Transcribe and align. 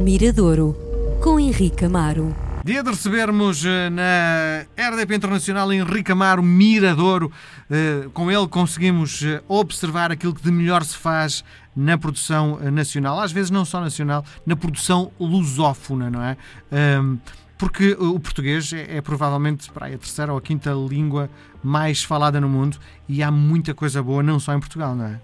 Miradouro, 0.00 0.74
com 1.22 1.38
Henrique 1.38 1.84
Amaro. 1.84 2.34
Dia 2.64 2.82
de 2.82 2.88
recebermos 2.88 3.64
eh, 3.66 3.90
na 3.90 4.64
RDP 4.76 5.14
Internacional 5.14 5.70
Henrique 5.72 6.10
Amaro 6.10 6.42
Miradouro. 6.42 7.30
Eh, 7.70 8.08
Com 8.14 8.30
ele 8.30 8.48
conseguimos 8.48 9.22
eh, 9.22 9.42
observar 9.46 10.10
aquilo 10.10 10.34
que 10.34 10.42
de 10.42 10.50
melhor 10.50 10.82
se 10.84 10.96
faz 10.96 11.44
na 11.76 11.98
produção 11.98 12.58
nacional, 12.72 13.20
às 13.20 13.30
vezes 13.30 13.50
não 13.50 13.64
só 13.64 13.78
nacional, 13.80 14.24
na 14.46 14.56
produção 14.56 15.10
lusófona, 15.20 16.10
não 16.10 16.22
é? 16.22 16.36
Ahm, 16.72 17.18
Porque 17.58 17.92
o 17.92 18.18
português 18.18 18.72
é, 18.72 18.96
é 18.96 19.00
provavelmente 19.02 19.70
para 19.70 19.86
a 19.86 19.90
terceira 19.90 20.32
ou 20.32 20.38
a 20.38 20.42
quinta 20.42 20.70
língua 20.72 21.28
mais 21.62 22.02
falada 22.02 22.40
no 22.40 22.48
mundo 22.48 22.78
e 23.06 23.22
há 23.22 23.30
muita 23.30 23.74
coisa 23.74 24.02
boa, 24.02 24.22
não 24.22 24.40
só 24.40 24.54
em 24.54 24.60
Portugal, 24.60 24.94
não 24.94 25.04
é? 25.04 25.20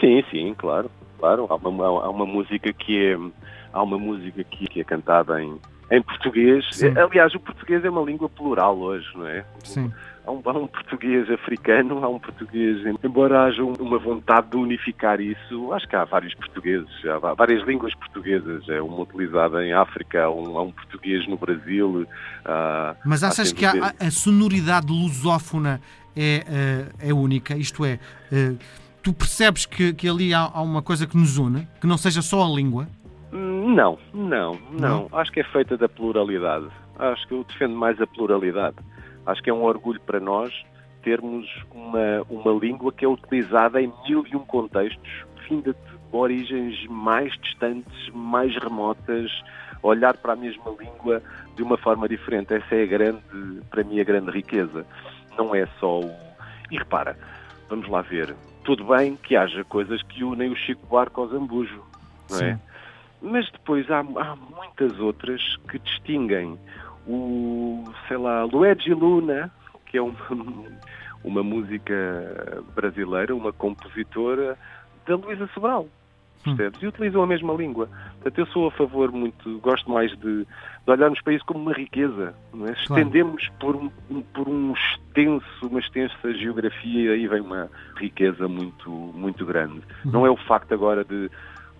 Sim, 0.00 0.22
sim, 0.32 0.54
claro, 0.58 0.90
claro. 1.18 1.46
Há 1.48 1.54
uma, 1.68 1.86
há 1.86 2.10
uma 2.10 2.26
música 2.26 2.72
que 2.72 2.96
é 2.96 3.16
há 3.72 3.82
uma 3.82 3.98
música 3.98 4.42
que, 4.44 4.66
que 4.66 4.80
é 4.80 4.84
cantada 4.84 5.42
em, 5.42 5.56
em 5.90 6.02
português. 6.02 6.64
Sim. 6.72 6.96
Aliás, 6.98 7.34
o 7.34 7.40
português 7.40 7.84
é 7.84 7.90
uma 7.90 8.02
língua 8.02 8.28
plural 8.28 8.78
hoje, 8.78 9.06
não 9.14 9.26
é? 9.26 9.44
Sim. 9.64 9.92
Há 10.26 10.32
um, 10.32 10.42
há 10.44 10.52
um 10.52 10.66
português 10.66 11.30
africano, 11.30 12.04
há 12.04 12.08
um 12.08 12.18
português. 12.18 12.76
Embora 13.02 13.44
haja 13.44 13.64
um- 13.64 13.72
uma 13.80 13.98
vontade 13.98 14.50
de 14.50 14.56
unificar 14.56 15.18
isso, 15.20 15.72
acho 15.72 15.88
que 15.88 15.96
há 15.96 16.04
vários 16.04 16.34
portugueses, 16.34 16.88
há 17.06 17.34
várias 17.34 17.66
línguas 17.66 17.94
portuguesas. 17.94 18.68
É 18.68 18.80
uma 18.82 19.00
utilizada 19.00 19.64
em 19.64 19.72
África, 19.72 20.24
há 20.24 20.30
um, 20.30 20.58
há 20.58 20.62
um 20.62 20.72
português 20.72 21.26
no 21.26 21.36
Brasil. 21.38 22.06
há- 22.44 22.94
Mas 23.04 23.22
achas 23.24 23.50
que 23.52 23.64
a- 23.64 23.94
a 23.98 24.10
sonoridade 24.10 24.88
lusófona 24.92 25.80
é, 26.14 26.44
eh, 26.46 27.08
é 27.08 27.14
única? 27.14 27.56
Isto 27.56 27.84
é, 27.84 27.98
eh, 28.30 28.52
tu 29.02 29.12
percebes 29.14 29.64
que, 29.64 29.92
que 29.94 30.06
ali 30.08 30.34
há, 30.34 30.40
há 30.52 30.60
uma 30.60 30.82
coisa 30.82 31.06
que 31.06 31.16
nos 31.16 31.38
une, 31.38 31.66
que 31.80 31.86
não 31.86 31.96
seja 31.96 32.20
só 32.20 32.44
a 32.44 32.48
língua? 32.48 32.86
Não, 33.74 33.98
não, 34.12 34.58
Não? 34.72 35.08
não, 35.08 35.18
Acho 35.18 35.30
que 35.32 35.40
é 35.40 35.44
feita 35.44 35.76
da 35.76 35.88
pluralidade. 35.88 36.66
Acho 36.98 37.26
que 37.28 37.34
eu 37.34 37.44
defendo 37.44 37.74
mais 37.74 38.00
a 38.00 38.06
pluralidade. 38.06 38.76
Acho 39.26 39.42
que 39.42 39.50
é 39.50 39.54
um 39.54 39.62
orgulho 39.62 40.00
para 40.00 40.18
nós 40.20 40.52
termos 41.02 41.46
uma, 41.72 42.22
uma 42.28 42.52
língua 42.60 42.92
que 42.92 43.04
é 43.04 43.08
utilizada 43.08 43.80
em 43.80 43.92
mil 44.06 44.26
e 44.30 44.36
um 44.36 44.40
contextos, 44.40 45.24
vinda 45.48 45.72
de 45.72 45.78
origens 46.12 46.86
mais 46.88 47.32
distantes, 47.40 48.10
mais 48.12 48.54
remotas, 48.62 49.30
olhar 49.82 50.16
para 50.16 50.34
a 50.34 50.36
mesma 50.36 50.70
língua 50.78 51.22
de 51.56 51.62
uma 51.62 51.78
forma 51.78 52.08
diferente. 52.08 52.52
Essa 52.52 52.74
é 52.74 52.82
a 52.82 52.86
grande, 52.86 53.22
para 53.70 53.84
mim, 53.84 54.00
a 54.00 54.04
grande 54.04 54.30
riqueza. 54.30 54.84
Não 55.38 55.54
é 55.54 55.66
só 55.78 56.00
o... 56.00 56.10
E 56.70 56.76
repara, 56.76 57.16
vamos 57.68 57.88
lá 57.88 58.02
ver. 58.02 58.34
Tudo 58.64 58.84
bem 58.84 59.16
que 59.16 59.36
haja 59.36 59.64
coisas 59.64 60.02
que 60.02 60.22
unem 60.22 60.50
o 60.50 60.56
Chico 60.56 60.86
Buarque 60.86 61.18
ao 61.18 61.28
Zambujo, 61.28 61.82
não 62.30 62.38
é? 62.38 62.54
Sim. 62.54 62.60
Mas 63.22 63.50
depois 63.50 63.90
há, 63.90 64.00
há 64.00 64.36
muitas 64.36 64.98
outras 64.98 65.56
que 65.68 65.78
distinguem 65.78 66.58
o, 67.06 67.84
sei 68.08 68.16
lá, 68.16 68.44
Luigi 68.44 68.94
Luna, 68.94 69.50
que 69.86 69.98
é 69.98 70.02
uma, 70.02 70.16
uma 71.24 71.42
música 71.42 71.94
brasileira, 72.74 73.34
uma 73.34 73.52
compositora 73.52 74.56
da 75.06 75.16
Luísa 75.16 75.48
Sobral. 75.54 75.88
Hum. 76.46 76.56
Percebes? 76.56 76.82
E 76.82 76.86
utilizam 76.86 77.22
a 77.22 77.26
mesma 77.26 77.52
língua. 77.52 77.88
Portanto, 78.14 78.38
eu 78.38 78.46
sou 78.46 78.68
a 78.68 78.70
favor 78.70 79.12
muito, 79.12 79.58
gosto 79.58 79.90
mais 79.90 80.10
de, 80.18 80.44
de 80.44 80.46
olharmos 80.86 81.20
para 81.22 81.34
isso 81.34 81.44
como 81.44 81.60
uma 81.60 81.72
riqueza. 81.72 82.34
Não 82.52 82.66
é? 82.66 82.72
Claro. 82.72 82.80
estendemos 82.80 83.48
por 83.60 83.76
um, 83.76 83.90
por 84.32 84.48
um 84.48 84.72
extenso, 84.72 85.66
uma 85.66 85.80
extensa 85.80 86.32
geografia, 86.32 87.12
aí 87.12 87.26
vem 87.26 87.40
uma 87.40 87.68
riqueza 87.96 88.48
muito, 88.48 88.90
muito 88.90 89.44
grande. 89.44 89.82
Uhum. 90.04 90.12
Não 90.12 90.26
é 90.26 90.30
o 90.30 90.36
facto 90.36 90.72
agora 90.72 91.04
de 91.04 91.30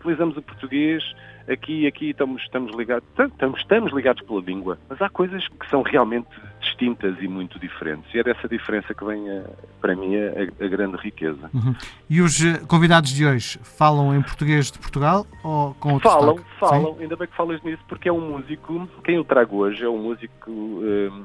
utilizamos 0.01 0.37
o 0.37 0.43
português, 0.43 1.05
aqui 1.49 1.83
e 1.83 1.87
aqui 1.87 2.11
estamos, 2.11 2.43
estamos 2.43 2.75
ligados, 2.75 3.07
estamos, 3.19 3.61
estamos 3.61 3.93
ligados 3.93 4.23
pela 4.23 4.41
língua, 4.41 4.79
mas 4.89 5.01
há 5.01 5.09
coisas 5.09 5.47
que 5.47 5.69
são 5.69 5.83
realmente 5.83 6.29
distintas 6.61 7.17
e 7.21 7.29
muito 7.29 7.59
diferentes. 7.59 8.13
E 8.15 8.19
é 8.19 8.23
dessa 8.23 8.49
diferença 8.49 8.95
que 8.95 9.05
vem, 9.05 9.31
a, 9.31 9.45
para 9.81 9.95
mim, 9.95 10.17
a, 10.17 10.65
a 10.65 10.69
grande 10.69 10.97
riqueza. 10.97 11.51
Uhum. 11.53 11.75
E 12.09 12.21
os 12.21 12.43
eh, 12.45 12.61
convidados 12.67 13.11
de 13.11 13.27
hoje 13.27 13.59
falam 13.63 14.15
em 14.15 14.23
português 14.23 14.71
de 14.71 14.79
Portugal 14.79 15.27
ou 15.45 15.75
com 15.75 15.95
outro 15.95 16.09
Falam, 16.09 16.37
sotaque? 16.37 16.59
falam, 16.59 16.97
ainda 16.99 17.17
bem 17.17 17.29
que 17.29 17.37
falas 17.37 17.63
nisso, 17.63 17.83
porque 17.89 18.09
é 18.09 18.13
um 18.13 18.21
músico, 18.21 18.89
quem 19.05 19.17
eu 19.17 19.25
trago 19.25 19.57
hoje 19.57 19.85
é 19.85 19.89
um 19.89 19.99
músico 19.99 20.51
hum, 20.51 21.25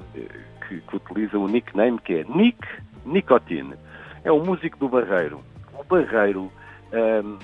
que, 0.68 0.82
que 0.82 0.96
utiliza 0.96 1.38
o 1.38 1.48
nickname 1.48 2.00
que 2.00 2.14
é 2.14 2.26
Nick 2.26 2.60
Nicotine. 3.06 3.76
É 4.24 4.32
um 4.32 4.44
músico 4.44 4.78
do 4.80 4.90
Barreiro. 4.90 5.42
O 5.74 5.84
Barreiro, 5.84 6.52
hum, 6.92 7.38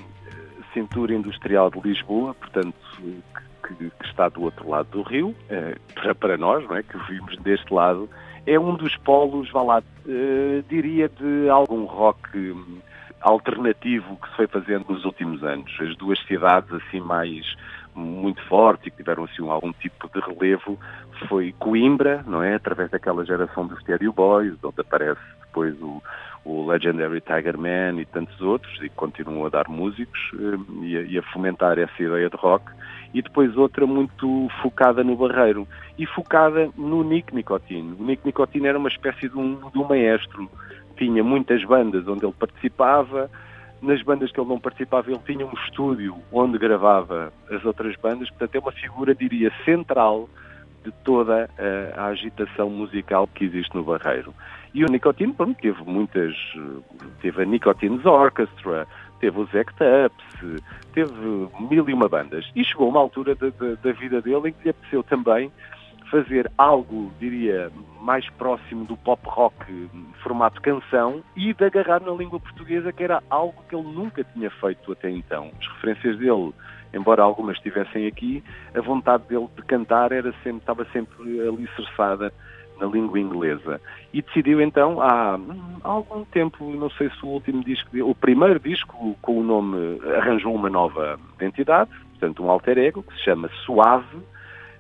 cintura 0.74 1.14
industrial 1.14 1.70
de 1.70 1.80
Lisboa, 1.82 2.34
portanto, 2.36 2.74
que, 2.98 3.76
que- 3.76 3.92
está 4.06 4.30
do 4.30 4.42
outro 4.44 4.70
lado 4.70 4.90
do 4.92 5.02
rio, 5.02 5.36
eh, 5.50 5.76
para, 5.94 6.14
para 6.16 6.38
nós, 6.38 6.64
não 6.68 6.76
é, 6.76 6.84
que 6.84 6.98
vivemos 6.98 7.38
deste 7.38 7.74
lado, 7.74 8.10
é 8.46 8.60
um 8.60 8.76
dos 8.76 8.96
polos, 8.98 9.50
vá 9.52 9.62
lá, 9.62 9.84
eh, 10.08 10.64
diria 10.68 11.08
de 11.10 11.50
algum 11.50 11.86
rock 11.86 12.38
hum, 12.38 12.80
alternativo 13.22 14.18
que 14.18 14.30
se 14.30 14.36
foi 14.36 14.48
fazendo 14.48 14.86
nos 14.90 15.06
últimos 15.06 15.44
anos. 15.44 15.72
As 15.80 15.96
duas 15.96 16.20
cidades 16.26 16.72
assim 16.74 17.00
mais 17.00 17.56
muito 17.94 18.42
fortes 18.48 18.88
e 18.88 18.92
que 18.92 18.98
tiveram 18.98 19.26
assim 19.26 19.48
algum 19.48 19.72
tipo 19.74 20.10
de 20.14 20.20
relevo 20.22 20.80
foi 21.28 21.54
Coimbra, 21.60 22.24
não 22.26 22.42
é? 22.42 22.56
Através 22.56 22.90
daquela 22.90 23.26
geração 23.26 23.68
dos 23.68 23.80
Stereo 23.82 24.12
Boys, 24.14 24.56
onde 24.64 24.82
aparece 24.82 25.20
depois 25.42 25.80
o, 25.82 26.02
o 26.44 26.66
Legendary 26.66 27.22
Tiger 27.22 27.58
Man 27.58 28.00
e 28.00 28.06
tantos 28.06 28.40
outros, 28.42 28.82
e 28.82 28.90
continuam 28.90 29.46
a 29.46 29.50
dar 29.50 29.68
músicos 29.68 30.20
eh, 30.34 30.84
e, 30.84 30.98
a, 30.98 31.02
e 31.02 31.18
a 31.18 31.24
fomentar 31.24 31.78
essa 31.78 32.02
ideia 32.02 32.30
de 32.30 32.36
rock. 32.36 32.66
E 33.14 33.22
depois 33.22 33.56
outra 33.58 33.86
muito 33.86 34.48
focada 34.62 35.04
no 35.04 35.16
Barreiro 35.16 35.68
e 35.98 36.06
focada 36.06 36.70
no 36.78 37.04
Nick 37.04 37.36
Nicotine. 37.36 37.96
O 38.00 38.04
Nick 38.04 38.26
Nicotine 38.26 38.68
era 38.68 38.78
uma 38.78 38.90
espécie 38.90 39.28
de 39.28 39.38
um, 39.38 39.70
de 39.70 39.78
um 39.78 39.88
maestro. 39.88 40.50
Tinha 40.98 41.24
muitas 41.24 41.64
bandas 41.64 42.08
onde 42.08 42.26
ele 42.26 42.34
participava, 42.34 43.30
nas 43.82 44.02
bandas 44.04 44.32
que 44.32 44.40
ele 44.40 44.48
não 44.48 44.60
participava, 44.60 45.10
ele 45.10 45.20
tinha 45.26 45.46
um 45.46 45.54
estúdio 45.66 46.16
onde 46.32 46.58
gravava 46.58 47.34
as 47.50 47.66
outras 47.66 47.96
bandas, 47.98 48.30
portanto 48.30 48.56
é 48.56 48.60
uma 48.60 48.72
figura, 48.72 49.16
diria, 49.16 49.52
central 49.66 50.30
de 50.84 50.92
toda 51.04 51.50
eh, 51.58 51.94
a, 51.96 52.06
agitação 52.08 52.70
musical 52.70 53.28
que 53.28 53.46
existe 53.46 53.76
no 53.76 53.84
Barreiro. 53.84 54.34
E 54.74 54.84
o 54.84 54.88
Nicotine, 54.88 55.34
pronto, 55.34 55.60
teve 55.62 55.84
muitas, 55.84 56.34
eh, 56.56 57.08
teve 57.22 57.42
a 57.44 57.46
Nicotine's 57.46 58.06
Orchestra, 58.06 58.88
teve 59.20 59.40
os 59.40 59.54
Act 59.54 59.76
Ups, 60.06 60.62
teve 60.94 61.12
mil 61.70 61.88
e 61.90 61.94
uma 61.94 62.08
bandas. 62.10 62.50
E 62.56 62.64
chegou 62.64 62.90
uma 62.90 63.00
altura 63.00 63.36
da, 63.36 63.50
da- 63.50 63.76
da 63.82 63.92
vida 63.92 64.22
dele 64.22 64.50
em 64.50 64.54
que 64.54 64.64
lhe 64.64 64.70
apeteceu 64.72 65.04
também 65.04 65.52
fazer 66.12 66.52
algo, 66.58 67.10
diria, 67.20 67.72
mais 68.02 68.30
próximo 68.32 68.84
do 68.86 68.98
pop 68.98 69.22
rock 69.26 69.90
formato 70.22 70.62
canção 70.62 71.24
e 71.36 71.54
de 71.54 71.64
agarrar 71.64 72.02
na 72.02 72.12
língua 72.12 72.40
portuguesa, 72.40 72.92
que 72.92 73.04
era 73.04 73.24
algo 73.30 73.64
que 73.70 73.76
ele 73.76 73.88
nunca 73.88 74.24
tinha 74.24 74.52
feito 74.52 74.92
até 74.92 75.10
então. 75.10 75.50
As 75.60 75.68
referências 75.68 76.18
dele, 76.18 76.54
embora 76.94 77.24
algumas 77.24 77.56
estivessem 77.56 78.06
aqui, 78.06 78.44
a 78.76 78.82
vontade 78.82 79.24
dele 79.30 79.48
de 79.56 79.64
cantar 79.64 80.12
era 80.12 80.34
sempre, 80.44 80.58
estava 80.58 80.86
sempre 80.92 81.48
alicerçada 81.48 82.34
na 82.80 82.88
língua 82.88 83.20
inglesa. 83.20 83.80
E 84.12 84.22
decidiu 84.22 84.60
então, 84.60 85.00
há 85.00 85.38
hum, 85.38 85.78
algum 85.84 86.26
tempo, 86.26 86.70
não 86.72 86.90
sei 86.90 87.10
se 87.12 87.24
o 87.26 87.30
último 87.30 87.64
disco, 87.64 87.90
o 88.04 88.16
primeiro 88.16 88.60
disco 88.60 89.16
com 89.22 89.40
o 89.40 89.44
nome, 89.44 90.02
arranjou 90.18 90.54
uma 90.54 90.70
nova 90.70 91.20
identidade, 91.36 91.92
portanto 92.10 92.44
um 92.44 92.50
alter 92.50 92.78
ego, 92.80 93.04
que 93.04 93.14
se 93.14 93.24
chama 93.24 93.50
Suave, 93.66 94.18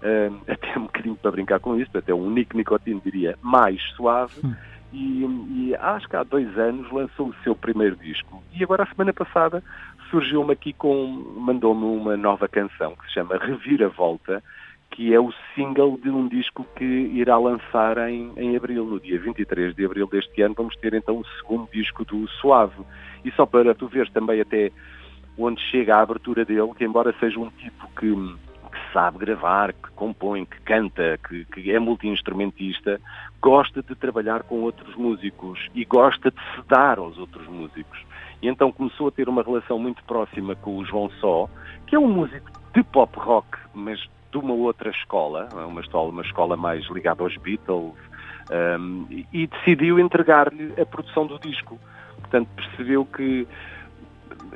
até 0.47 0.77
um 0.77 0.83
bocadinho 0.83 1.15
para 1.15 1.31
brincar 1.31 1.59
com 1.59 1.79
isso, 1.79 1.95
até 1.97 2.13
um 2.13 2.29
Nick 2.29 2.55
Nicotine 2.55 3.01
diria 3.03 3.37
mais 3.41 3.81
suave, 3.95 4.33
Hum. 4.43 4.53
e, 4.91 5.69
e 5.69 5.75
acho 5.75 6.07
que 6.07 6.15
há 6.15 6.23
dois 6.23 6.57
anos 6.57 6.91
lançou 6.91 7.27
o 7.29 7.35
seu 7.43 7.55
primeiro 7.55 7.95
disco. 7.95 8.43
E 8.53 8.63
agora, 8.63 8.83
a 8.83 8.87
semana 8.87 9.13
passada, 9.13 9.63
surgiu-me 10.09 10.51
aqui 10.51 10.73
com, 10.73 11.07
mandou-me 11.37 11.85
uma 11.85 12.17
nova 12.17 12.47
canção 12.47 12.95
que 12.95 13.07
se 13.07 13.13
chama 13.13 13.37
Reviravolta, 13.37 14.43
que 14.91 15.13
é 15.13 15.19
o 15.19 15.31
single 15.55 15.97
de 15.97 16.09
um 16.09 16.27
disco 16.27 16.65
que 16.75 16.83
irá 16.83 17.37
lançar 17.37 17.97
em, 18.09 18.33
em 18.35 18.57
abril, 18.57 18.85
no 18.85 18.99
dia 18.99 19.17
23 19.19 19.73
de 19.73 19.85
abril 19.85 20.05
deste 20.07 20.41
ano, 20.41 20.53
vamos 20.55 20.75
ter 20.75 20.93
então 20.93 21.17
o 21.17 21.25
segundo 21.37 21.69
disco 21.71 22.03
do 22.03 22.27
Suave. 22.27 22.83
E 23.23 23.31
só 23.31 23.45
para 23.45 23.73
tu 23.73 23.87
veres 23.87 24.11
também 24.11 24.41
até 24.41 24.69
onde 25.37 25.61
chega 25.71 25.95
a 25.95 26.01
abertura 26.01 26.43
dele, 26.43 26.73
que 26.77 26.83
embora 26.83 27.15
seja 27.19 27.39
um 27.39 27.49
tipo 27.51 27.87
que 27.97 28.13
sabe 28.93 29.19
gravar, 29.19 29.73
que 29.73 29.91
compõe, 29.95 30.45
que 30.45 30.59
canta, 30.61 31.19
que, 31.27 31.45
que 31.45 31.71
é 31.71 31.79
multi-instrumentista, 31.79 32.99
gosta 33.41 33.81
de 33.81 33.95
trabalhar 33.95 34.43
com 34.43 34.61
outros 34.61 34.95
músicos 34.95 35.67
e 35.73 35.83
gosta 35.85 36.31
de 36.31 36.37
se 36.37 36.67
dar 36.67 36.99
aos 36.99 37.17
outros 37.17 37.47
músicos. 37.47 37.99
E 38.41 38.47
então 38.47 38.71
começou 38.71 39.07
a 39.07 39.11
ter 39.11 39.29
uma 39.29 39.43
relação 39.43 39.77
muito 39.77 40.03
próxima 40.03 40.55
com 40.55 40.77
o 40.77 40.85
João 40.85 41.09
Só, 41.19 41.47
que 41.87 41.95
é 41.95 41.99
um 41.99 42.07
músico 42.07 42.51
de 42.73 42.83
pop 42.83 43.17
rock, 43.19 43.57
mas 43.73 43.99
de 44.31 44.37
uma 44.37 44.53
outra 44.53 44.89
escola, 44.89 45.49
uma 45.53 45.81
escola, 45.81 46.09
uma 46.09 46.21
escola 46.21 46.55
mais 46.55 46.85
ligada 46.89 47.21
aos 47.21 47.35
Beatles, 47.37 47.93
um, 48.79 49.05
e 49.31 49.47
decidiu 49.47 49.99
entregar-lhe 49.99 50.73
a 50.79 50.85
produção 50.85 51.27
do 51.27 51.37
disco. 51.39 51.79
Portanto, 52.19 52.49
percebeu 52.55 53.05
que 53.05 53.47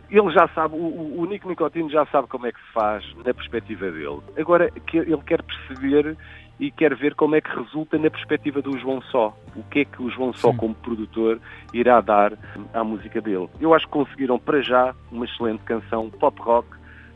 ele 0.10 0.32
já 0.32 0.48
sabe, 0.50 0.76
o, 0.76 1.22
o 1.22 1.26
Nico 1.26 1.48
Nicotino 1.48 1.90
já 1.90 2.06
sabe 2.08 2.28
como 2.28 2.48
é 2.48 2.52
que 2.52 2.60
se 2.60 2.72
faz 2.74 3.04
na 3.18 3.34
perspectiva 3.34 3.92
dele. 3.92 4.20
Agora, 4.38 4.70
que 4.72 4.98
ele 4.98 5.22
quer 5.26 5.42
perceber 5.42 6.18
e 6.60 6.72
quer 6.72 6.96
ver 6.96 7.16
como 7.16 7.36
é 7.36 7.42
que 7.42 7.50
resulta 7.50 7.98
na 7.98 8.10
perspectiva 8.10 8.62
do 8.62 8.78
João 8.78 9.02
Só. 9.04 9.36
O 9.56 9.64
que 9.64 9.80
é 9.80 9.86
que 9.86 10.02
o 10.02 10.10
João 10.10 10.34
Só, 10.34 10.52
Sim. 10.52 10.58
como 10.58 10.76
produtor, 10.76 11.40
irá 11.74 12.00
dar 12.02 12.34
à 12.74 12.84
música 12.84 13.20
dele. 13.22 13.50
Eu 13.60 13.74
acho 13.74 13.86
que 13.86 13.92
conseguiram, 13.92 14.40
para 14.40 14.62
já, 14.62 14.96
uma 15.12 15.26
excelente 15.26 15.64
canção 15.64 16.10
pop 16.10 16.42
rock, 16.42 16.68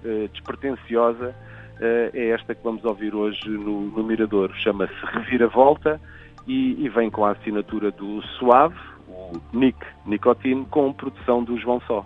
uh, 0.03 0.27
despretensiosa. 0.29 1.33
Uh, 1.77 2.11
é 2.13 2.29
esta 2.31 2.53
que 2.53 2.63
vamos 2.63 2.83
ouvir 2.83 3.15
hoje 3.15 3.47
no, 3.49 3.83
no 3.91 4.03
Mirador. 4.03 4.51
Chama-se 4.55 4.93
Reviravolta 5.13 6.01
e, 6.45 6.83
e 6.83 6.89
vem 6.89 7.09
com 7.09 7.23
a 7.23 7.31
assinatura 7.31 7.91
do 7.91 8.21
Suave, 8.37 8.75
o 9.07 9.31
Nick 9.53 9.79
Nicotine, 10.05 10.65
com 10.65 10.91
produção 10.91 11.43
do 11.43 11.57
João 11.57 11.79
Só. 11.87 12.05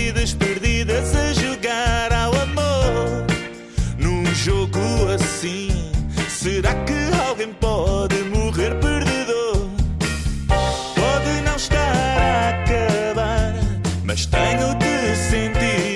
tenho 14.91 15.90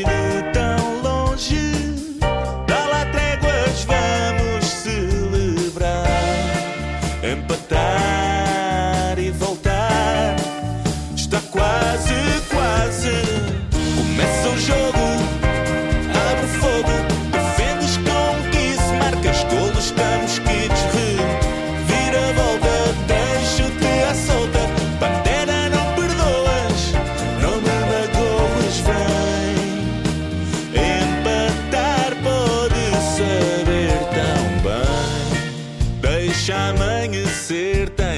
Deixa 36.45 36.69
amanhecer, 36.69 37.89
tens 37.89 38.14